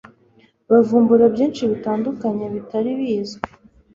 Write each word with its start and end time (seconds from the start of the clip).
bavumbura 0.69 1.25
byinshi 1.33 1.61
bitandukanye 1.71 2.45
bitari 2.55 2.91
bizwi 2.99 3.41